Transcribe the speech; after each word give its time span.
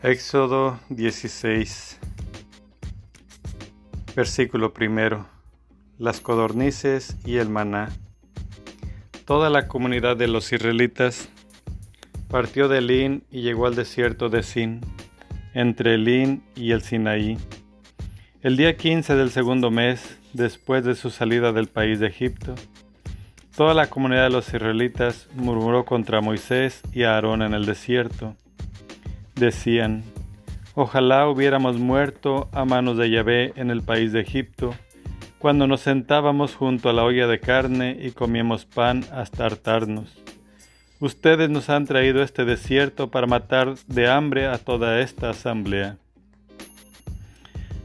Éxodo 0.00 0.78
16 0.90 1.98
Versículo 4.14 4.72
primero 4.72 5.26
Las 5.98 6.20
codornices 6.20 7.16
y 7.26 7.38
el 7.38 7.48
maná 7.48 7.88
Toda 9.24 9.50
la 9.50 9.66
comunidad 9.66 10.16
de 10.16 10.28
los 10.28 10.52
israelitas 10.52 11.28
partió 12.30 12.68
de 12.68 12.78
Elín 12.78 13.24
y 13.32 13.42
llegó 13.42 13.66
al 13.66 13.74
desierto 13.74 14.28
de 14.28 14.44
Sin, 14.44 14.82
entre 15.52 15.94
Elín 15.94 16.44
y 16.54 16.70
el 16.70 16.82
Sinaí. 16.82 17.36
El 18.40 18.56
día 18.56 18.76
15 18.76 19.16
del 19.16 19.30
segundo 19.32 19.72
mes, 19.72 20.16
después 20.32 20.84
de 20.84 20.94
su 20.94 21.10
salida 21.10 21.52
del 21.52 21.66
país 21.66 21.98
de 21.98 22.06
Egipto, 22.06 22.54
toda 23.56 23.74
la 23.74 23.90
comunidad 23.90 24.22
de 24.24 24.30
los 24.30 24.46
israelitas 24.46 25.26
murmuró 25.34 25.84
contra 25.84 26.20
Moisés 26.20 26.82
y 26.92 27.02
Aarón 27.02 27.42
en 27.42 27.52
el 27.52 27.66
desierto 27.66 28.36
decían, 29.38 30.04
ojalá 30.74 31.28
hubiéramos 31.28 31.78
muerto 31.78 32.48
a 32.52 32.64
manos 32.64 32.96
de 32.96 33.10
Yahvé 33.10 33.52
en 33.56 33.70
el 33.70 33.82
país 33.82 34.12
de 34.12 34.20
Egipto, 34.20 34.74
cuando 35.38 35.66
nos 35.66 35.80
sentábamos 35.80 36.54
junto 36.54 36.88
a 36.88 36.92
la 36.92 37.04
olla 37.04 37.26
de 37.26 37.40
carne 37.40 37.96
y 38.00 38.10
comíamos 38.10 38.64
pan 38.64 39.04
hasta 39.12 39.46
hartarnos. 39.46 40.22
Ustedes 41.00 41.48
nos 41.48 41.70
han 41.70 41.86
traído 41.86 42.22
este 42.22 42.44
desierto 42.44 43.10
para 43.10 43.28
matar 43.28 43.76
de 43.86 44.08
hambre 44.08 44.46
a 44.46 44.58
toda 44.58 45.00
esta 45.00 45.30
asamblea. 45.30 45.96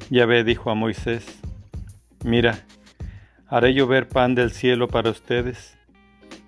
Yahvé 0.09 0.43
dijo 0.43 0.71
a 0.71 0.75
Moisés, 0.75 1.39
Mira, 2.23 2.65
haré 3.47 3.73
llover 3.73 4.07
pan 4.07 4.33
del 4.33 4.51
cielo 4.51 4.87
para 4.87 5.11
ustedes. 5.11 5.77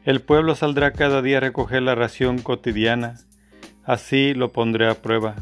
El 0.06 0.22
pueblo 0.22 0.56
saldrá 0.56 0.92
cada 0.92 1.22
día 1.22 1.38
a 1.38 1.42
recoger 1.42 1.84
la 1.84 1.94
ración 1.94 2.40
cotidiana 2.40 3.16
Así 3.86 4.34
lo 4.34 4.52
pondré 4.52 4.90
a 4.90 4.96
prueba, 4.96 5.36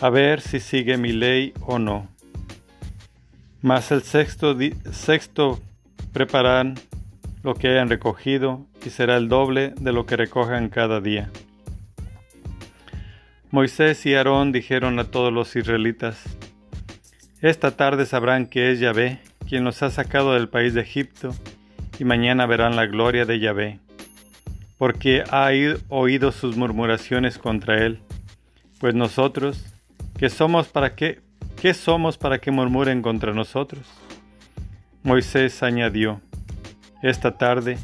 a 0.00 0.08
ver 0.08 0.40
si 0.40 0.60
sigue 0.60 0.96
mi 0.98 1.12
ley 1.12 1.52
o 1.62 1.80
no. 1.80 2.06
Mas 3.60 3.90
el 3.90 4.02
sexto, 4.02 4.56
sexto 4.92 5.58
preparan 6.12 6.76
lo 7.42 7.54
que 7.54 7.68
hayan 7.68 7.88
recogido 7.88 8.64
y 8.84 8.90
será 8.90 9.16
el 9.16 9.28
doble 9.28 9.74
de 9.80 9.92
lo 9.92 10.06
que 10.06 10.14
recojan 10.14 10.68
cada 10.68 11.00
día. 11.00 11.28
Moisés 13.50 14.06
y 14.06 14.14
Aarón 14.14 14.52
dijeron 14.52 15.00
a 15.00 15.04
todos 15.04 15.32
los 15.32 15.56
israelitas, 15.56 16.22
Esta 17.42 17.72
tarde 17.72 18.06
sabrán 18.06 18.46
que 18.46 18.70
es 18.70 18.78
Yahvé 18.78 19.18
quien 19.48 19.64
los 19.64 19.82
ha 19.82 19.90
sacado 19.90 20.34
del 20.34 20.48
país 20.48 20.72
de 20.72 20.82
Egipto, 20.82 21.34
y 21.98 22.04
mañana 22.04 22.46
verán 22.46 22.76
la 22.76 22.86
gloria 22.86 23.24
de 23.24 23.40
Yahvé 23.40 23.80
porque 24.78 25.24
ha 25.30 25.48
oído 25.88 26.32
sus 26.32 26.56
murmuraciones 26.56 27.38
contra 27.38 27.84
él. 27.84 28.00
Pues 28.78 28.94
nosotros, 28.94 29.64
¿qué 30.18 30.28
somos 30.28 30.68
para 30.68 30.94
qué, 30.94 31.20
qué 31.60 31.74
somos 31.74 32.18
para 32.18 32.38
que 32.38 32.50
murmuren 32.50 33.02
contra 33.02 33.32
nosotros? 33.32 33.86
Moisés 35.02 35.62
añadió, 35.62 36.20
Esta 37.02 37.38
tarde 37.38 37.78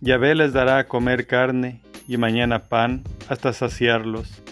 Yahvé 0.00 0.34
les 0.34 0.52
dará 0.52 0.78
a 0.78 0.88
comer 0.88 1.26
carne 1.26 1.80
y 2.06 2.16
mañana 2.16 2.64
pan 2.64 3.02
hasta 3.28 3.52
saciarlos, 3.52 4.42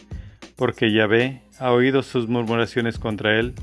porque 0.57 0.93
Yahvé 0.93 1.43
ha 1.59 1.71
oído 1.71 2.03
sus 2.03 2.29
murmuraciones 2.29 2.99
contra 2.99 3.39
él, 3.39 3.55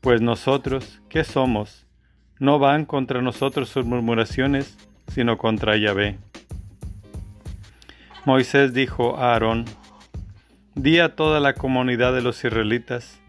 pues 0.00 0.20
nosotros, 0.20 1.00
¿qué 1.08 1.24
somos? 1.24 1.84
No 2.38 2.58
van 2.58 2.84
contra 2.84 3.22
nosotros 3.22 3.68
sus 3.68 3.84
murmuraciones, 3.84 4.76
sino 5.08 5.36
contra 5.36 5.76
Yahvé. 5.76 6.18
Moisés 8.26 8.74
dijo 8.74 9.16
a 9.16 9.34
Aarón, 9.34 9.66
Di 10.74 10.98
a 10.98 11.14
toda 11.14 11.38
la 11.38 11.54
comunidad 11.54 12.12
de 12.12 12.22
los 12.22 12.44
israelitas, 12.44 13.20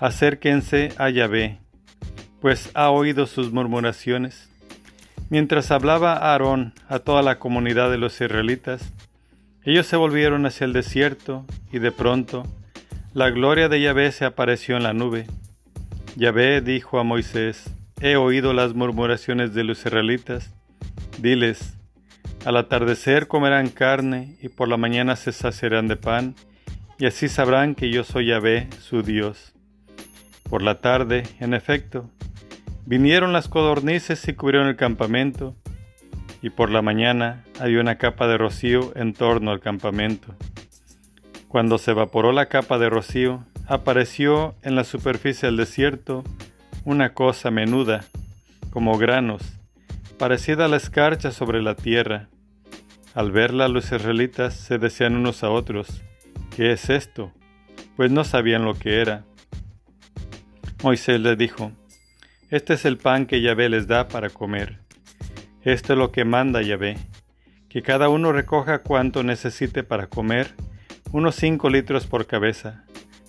acérquense 0.00 0.92
a 0.98 1.08
Yahvé, 1.08 1.60
pues 2.42 2.70
ha 2.74 2.90
oído 2.90 3.26
sus 3.26 3.52
murmuraciones. 3.52 4.50
Mientras 5.30 5.70
hablaba 5.70 6.12
Aarón 6.12 6.74
a 6.90 6.98
toda 6.98 7.22
la 7.22 7.38
comunidad 7.38 7.90
de 7.90 7.96
los 7.96 8.20
israelitas, 8.20 8.92
ellos 9.62 9.86
se 9.86 9.96
volvieron 9.96 10.44
hacia 10.44 10.66
el 10.66 10.74
desierto 10.74 11.46
y 11.72 11.78
de 11.78 11.90
pronto 11.90 12.46
la 13.14 13.30
gloria 13.30 13.70
de 13.70 13.80
Yahvé 13.80 14.12
se 14.12 14.26
apareció 14.26 14.76
en 14.76 14.82
la 14.82 14.92
nube. 14.92 15.26
Yahvé 16.16 16.60
dijo 16.60 16.98
a 16.98 17.02
Moisés, 17.02 17.64
He 17.98 18.16
oído 18.16 18.52
las 18.52 18.74
murmuraciones 18.74 19.54
de 19.54 19.64
los 19.64 19.78
israelitas. 19.86 20.52
Diles, 21.18 21.78
al 22.44 22.56
atardecer 22.56 23.26
comerán 23.26 23.68
carne 23.68 24.36
y 24.42 24.48
por 24.48 24.68
la 24.68 24.76
mañana 24.76 25.16
se 25.16 25.32
saciarán 25.32 25.88
de 25.88 25.96
pan, 25.96 26.34
y 26.98 27.06
así 27.06 27.28
sabrán 27.28 27.74
que 27.74 27.90
yo 27.90 28.04
soy 28.04 28.26
Yahvé, 28.26 28.68
su 28.80 29.02
Dios. 29.02 29.52
Por 30.48 30.62
la 30.62 30.80
tarde, 30.80 31.24
en 31.40 31.54
efecto, 31.54 32.10
vinieron 32.86 33.32
las 33.32 33.48
codornices 33.48 34.28
y 34.28 34.34
cubrieron 34.34 34.68
el 34.68 34.76
campamento, 34.76 35.56
y 36.42 36.50
por 36.50 36.70
la 36.70 36.82
mañana 36.82 37.42
había 37.58 37.80
una 37.80 37.96
capa 37.96 38.28
de 38.28 38.36
rocío 38.36 38.92
en 38.94 39.14
torno 39.14 39.50
al 39.50 39.60
campamento. 39.60 40.34
Cuando 41.48 41.78
se 41.78 41.92
evaporó 41.92 42.32
la 42.32 42.46
capa 42.46 42.78
de 42.78 42.90
rocío, 42.90 43.44
apareció 43.66 44.54
en 44.62 44.76
la 44.76 44.84
superficie 44.84 45.46
del 45.46 45.56
desierto 45.56 46.22
una 46.84 47.14
cosa 47.14 47.50
menuda, 47.50 48.04
como 48.70 48.98
granos, 48.98 49.42
parecida 50.18 50.66
a 50.66 50.68
la 50.68 50.76
escarcha 50.76 51.32
sobre 51.32 51.62
la 51.62 51.74
tierra. 51.74 52.28
Al 53.14 53.30
verla 53.30 53.68
los 53.68 53.92
israelitas 53.92 54.54
se 54.54 54.78
decían 54.78 55.14
unos 55.14 55.44
a 55.44 55.50
otros, 55.50 56.02
¿qué 56.56 56.72
es 56.72 56.90
esto? 56.90 57.32
Pues 57.96 58.10
no 58.10 58.24
sabían 58.24 58.64
lo 58.64 58.74
que 58.74 59.00
era. 59.00 59.24
Moisés 60.82 61.20
les 61.20 61.38
dijo, 61.38 61.70
Este 62.50 62.74
es 62.74 62.84
el 62.84 62.98
pan 62.98 63.26
que 63.26 63.40
Yahvé 63.40 63.68
les 63.68 63.86
da 63.86 64.08
para 64.08 64.30
comer. 64.30 64.80
Esto 65.62 65.92
es 65.92 65.98
lo 65.98 66.10
que 66.10 66.24
manda 66.24 66.60
Yahvé, 66.60 66.96
que 67.68 67.82
cada 67.82 68.08
uno 68.08 68.32
recoja 68.32 68.80
cuanto 68.82 69.22
necesite 69.22 69.84
para 69.84 70.08
comer, 70.08 70.56
unos 71.12 71.36
cinco 71.36 71.70
litros 71.70 72.08
por 72.08 72.26
cabeza, 72.26 72.84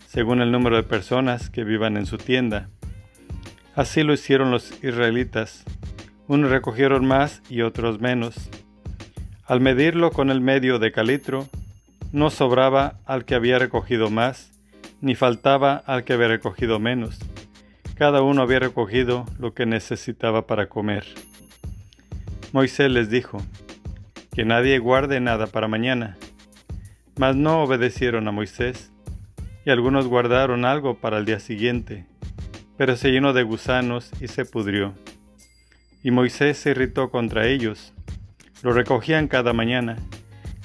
según 0.07 0.41
el 0.41 0.51
número 0.51 0.77
de 0.77 0.83
personas 0.83 1.51
que 1.51 1.63
vivan 1.63 1.95
en 1.95 2.07
su 2.07 2.17
tienda. 2.17 2.69
Así 3.75 4.01
lo 4.01 4.13
hicieron 4.13 4.49
los 4.49 4.83
israelitas. 4.83 5.63
Unos 6.27 6.49
recogieron 6.49 7.05
más 7.05 7.43
y 7.49 7.61
otros 7.61 8.01
menos. 8.01 8.49
Al 9.45 9.61
medirlo 9.61 10.11
con 10.11 10.31
el 10.31 10.41
medio 10.41 10.79
de 10.79 10.91
calitro, 10.91 11.47
no 12.11 12.29
sobraba 12.31 12.95
al 13.05 13.25
que 13.25 13.35
había 13.35 13.59
recogido 13.59 14.09
más, 14.09 14.51
ni 15.01 15.13
faltaba 15.13 15.75
al 15.85 16.03
que 16.03 16.13
había 16.13 16.29
recogido 16.29 16.79
menos. 16.79 17.19
Cada 17.95 18.23
uno 18.23 18.41
había 18.41 18.59
recogido 18.59 19.25
lo 19.39 19.53
que 19.53 19.65
necesitaba 19.65 20.47
para 20.47 20.67
comer. 20.67 21.05
Moisés 22.53 22.89
les 22.89 23.09
dijo, 23.09 23.37
que 24.35 24.43
nadie 24.43 24.79
guarde 24.79 25.21
nada 25.21 25.47
para 25.47 25.69
mañana. 25.69 26.17
Mas 27.17 27.37
no 27.37 27.63
obedecieron 27.63 28.27
a 28.27 28.31
Moisés, 28.31 28.91
y 29.65 29.69
algunos 29.69 30.07
guardaron 30.07 30.65
algo 30.65 30.99
para 30.99 31.19
el 31.19 31.25
día 31.25 31.39
siguiente, 31.39 32.05
pero 32.77 32.97
se 32.97 33.11
llenó 33.11 33.31
de 33.31 33.43
gusanos 33.43 34.11
y 34.19 34.27
se 34.27 34.43
pudrió. 34.43 34.93
Y 36.03 36.11
Moisés 36.11 36.57
se 36.57 36.71
irritó 36.71 37.11
contra 37.11 37.47
ellos, 37.47 37.93
lo 38.65 38.73
recogían 38.73 39.27
cada 39.27 39.53
mañana, 39.53 39.95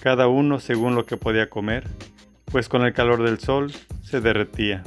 cada 0.01 0.27
uno 0.27 0.59
según 0.59 0.95
lo 0.95 1.05
que 1.05 1.19
podía 1.19 1.51
comer, 1.51 1.87
pues 2.47 2.71
con 2.71 2.81
el 2.81 2.95
calor 2.95 3.23
del 3.23 3.39
sol 3.39 3.75
se 4.03 4.23
derretía. 4.23 4.83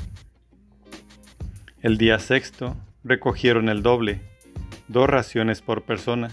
El 1.83 1.99
día 1.99 2.17
sexto 2.17 2.75
recogieron 3.03 3.69
el 3.69 3.83
doble, 3.83 4.19
dos 4.87 5.07
raciones 5.07 5.61
por 5.61 5.83
persona. 5.83 6.31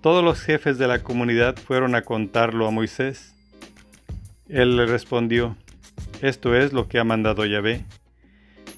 Todos 0.00 0.24
los 0.24 0.40
jefes 0.40 0.76
de 0.76 0.88
la 0.88 1.04
comunidad 1.04 1.54
fueron 1.56 1.94
a 1.94 2.02
contarlo 2.02 2.66
a 2.66 2.72
Moisés. 2.72 3.36
Él 4.48 4.76
le 4.76 4.86
respondió, 4.86 5.56
esto 6.20 6.56
es 6.56 6.72
lo 6.72 6.88
que 6.88 6.98
ha 6.98 7.04
mandado 7.04 7.46
Yahvé. 7.46 7.84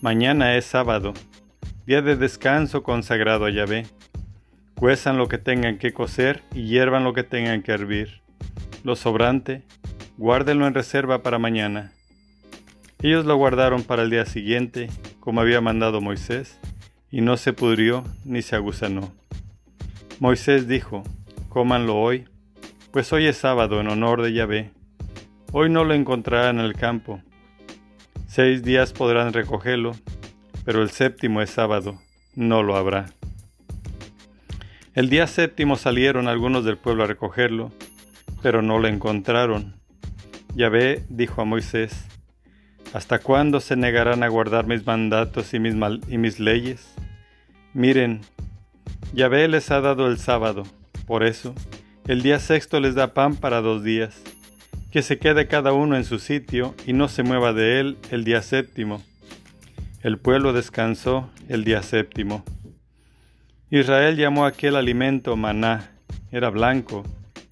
Mañana 0.03 0.57
es 0.57 0.67
sábado, 0.67 1.15
día 1.87 2.03
de 2.03 2.17
descanso 2.17 2.83
consagrado 2.83 3.47
a 3.47 3.51
Yahvé. 3.51 3.87
Cuezan 4.83 5.17
lo 5.17 5.29
que 5.29 5.39
tengan 5.39 5.79
que 5.79 5.93
cocer 5.93 6.43
y 6.53 6.65
hiervan 6.65 7.05
lo 7.05 7.13
que 7.13 7.23
tengan 7.23 7.63
que 7.63 7.71
hervir. 7.71 8.21
Lo 8.83 8.97
sobrante, 8.97 9.63
guárdenlo 10.19 10.67
en 10.67 10.75
reserva 10.75 11.23
para 11.23 11.39
mañana. 11.39 11.93
Ellos 13.01 13.25
lo 13.25 13.37
guardaron 13.37 13.85
para 13.85 14.03
el 14.03 14.11
día 14.11 14.27
siguiente, 14.27 14.91
como 15.21 15.41
había 15.41 15.61
mandado 15.61 16.01
Moisés, 16.01 16.59
y 17.13 17.21
no 17.21 17.37
se 17.37 17.53
pudrió 17.53 18.03
ni 18.25 18.43
se 18.43 18.57
agusanó. 18.57 19.13
Moisés 20.19 20.67
dijo, 20.67 21.05
cómanlo 21.49 21.97
hoy, 21.97 22.25
pues 22.91 23.13
hoy 23.13 23.27
es 23.27 23.37
sábado 23.37 23.81
en 23.81 23.87
honor 23.87 24.21
de 24.21 24.33
Yahvé. 24.33 24.73
Hoy 25.53 25.71
no 25.71 25.85
lo 25.85 25.95
encontrarán 25.95 26.59
en 26.59 26.65
el 26.65 26.75
campo. 26.75 27.23
Seis 28.27 28.65
días 28.65 28.93
podrán 28.93 29.33
recogerlo, 29.33 29.93
pero 30.65 30.83
el 30.83 30.91
séptimo 30.91 31.41
es 31.41 31.51
sábado, 31.51 32.01
no 32.35 32.65
lo 32.65 32.75
habrá. 32.75 33.07
El 34.95 35.09
día 35.09 35.27
séptimo 35.27 35.77
salieron 35.77 36.29
algunos 36.29 36.67
del 36.67 36.77
pueblo 36.77 37.05
a 37.05 37.07
recogerlo, 37.07 37.73
pero 38.43 38.61
no 38.61 38.79
lo 38.79 38.89
encontraron. 38.89 39.75
Yahvé 40.55 41.03
dijo 41.09 41.41
a 41.41 41.47
Moisés, 41.47 42.05
¿Hasta 42.93 43.19
cuándo 43.19 43.61
se 43.61 43.75
negarán 43.75 44.23
a 44.23 44.29
guardar 44.29 44.67
mis 44.67 44.87
mandatos 44.87 45.55
y 45.55 45.61
mis, 45.61 45.75
y 46.09 46.19
mis 46.19 46.39
leyes? 46.39 46.95
Miren, 47.73 48.21
Yahvé 49.15 49.49
les 49.49 49.71
ha 49.71 49.81
dado 49.81 50.09
el 50.09 50.19
sábado, 50.19 50.65
por 51.07 51.23
eso, 51.23 51.55
el 52.07 52.21
día 52.21 52.39
sexto 52.39 52.79
les 52.79 52.95
da 52.95 53.15
pan 53.15 53.37
para 53.37 53.63
dos 53.63 53.83
días, 53.83 54.23
que 54.91 55.01
se 55.01 55.19
quede 55.19 55.49
cada 55.49 55.73
uno 55.73 55.97
en 55.97 56.05
su 56.05 56.19
sitio 56.19 56.75
y 56.87 56.93
no 56.93 57.09
se 57.09 57.23
mueva 57.23 57.55
de 57.55 57.81
él 57.81 57.97
el 58.11 58.25
día 58.25 58.43
séptimo. 58.43 59.03
El 60.03 60.19
pueblo 60.19 60.53
descansó 60.53 61.31
el 61.49 61.65
día 61.65 61.83
séptimo. 61.83 62.45
Israel 63.75 64.19
llamó 64.19 64.45
aquel 64.45 64.77
alimento 64.77 65.35
maná, 65.35 65.93
era 66.31 66.51
blanco, 66.51 67.05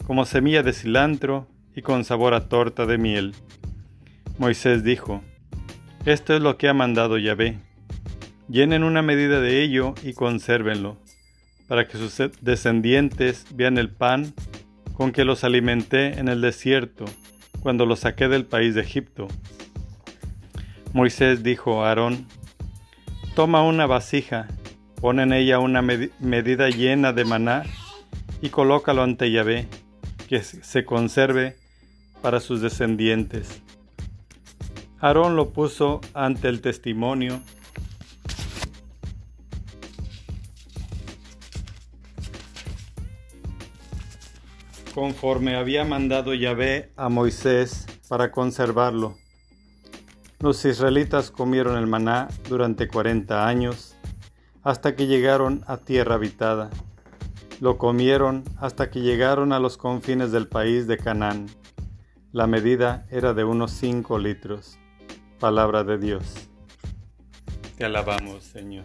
como 0.07 0.27
semilla 0.27 0.63
de 0.63 0.75
cilantro 0.75 1.49
y 1.75 1.81
con 1.81 2.05
sabor 2.05 2.35
a 2.35 2.47
torta 2.47 2.85
de 2.85 2.99
miel. 2.99 3.35
Moisés 4.37 4.85
dijo, 4.85 5.23
Esto 6.05 6.37
es 6.37 6.43
lo 6.43 6.59
que 6.59 6.69
ha 6.69 6.75
mandado 6.75 7.17
Yahvé. 7.17 7.57
Llenen 8.51 8.85
una 8.85 9.01
medida 9.01 9.41
de 9.41 9.63
ello 9.63 9.95
y 10.03 10.13
consérvenlo, 10.13 10.99
para 11.69 11.89
que 11.89 11.97
sus 11.97 12.15
descendientes 12.43 13.47
vean 13.55 13.79
el 13.79 13.89
pan 13.89 14.35
con 14.93 15.13
que 15.13 15.25
los 15.25 15.43
alimenté 15.43 16.19
en 16.19 16.29
el 16.29 16.43
desierto, 16.43 17.07
cuando 17.63 17.87
los 17.87 18.01
saqué 18.01 18.29
del 18.29 18.45
país 18.45 18.75
de 18.75 18.83
Egipto. 18.83 19.27
Moisés 20.93 21.43
dijo 21.43 21.83
a 21.83 21.89
Aarón, 21.89 22.27
Toma 23.35 23.63
una 23.63 23.87
vasija, 23.87 24.49
pon 25.01 25.21
en 25.21 25.33
ella 25.33 25.59
una 25.59 25.83
medida 25.83 26.69
llena 26.69 27.13
de 27.13 27.25
maná 27.25 27.65
y 28.43 28.51
colócalo 28.51 29.03
ante 29.03 29.31
Yahvé, 29.31 29.67
que 30.29 30.43
se 30.43 30.85
conserve 30.85 31.57
para 32.23 32.41
sus 32.41 32.61
descendientes. 32.61 33.63
Aarón 35.01 35.37
lo 35.37 35.51
puso 35.51 36.01
ante 36.13 36.49
el 36.49 36.61
testimonio 36.61 37.41
conforme 44.95 45.57
había 45.57 45.85
mandado 45.85 46.35
Yahvé 46.35 46.93
a 46.97 47.09
Moisés 47.09 47.87
para 48.09 48.31
conservarlo. 48.31 49.17
Los 50.41 50.65
israelitas 50.65 51.31
comieron 51.31 51.79
el 51.79 51.87
maná 51.87 52.29
durante 52.49 52.89
cuarenta 52.89 53.47
años, 53.47 53.90
hasta 54.63 54.95
que 54.95 55.07
llegaron 55.07 55.65
a 55.67 55.79
tierra 55.79 56.17
habitada. 56.17 56.71
Lo 57.61 57.79
comieron 57.79 58.45
hasta 58.59 58.91
que 58.91 59.01
llegaron 59.01 59.53
a 59.53 59.61
los 59.61 59.77
confines 59.77 60.33
del 60.33 60.49
país 60.49 60.87
de 60.87 60.97
Canaán. 60.97 61.47
La 62.33 62.47
medida 62.47 63.07
era 63.11 63.35
de 63.35 63.45
unos 63.45 63.73
cinco 63.73 64.19
litros. 64.19 64.79
Palabra 65.39 65.85
de 65.85 65.99
Dios. 65.99 66.49
Te 67.77 67.85
alabamos, 67.85 68.45
Señor. 68.45 68.85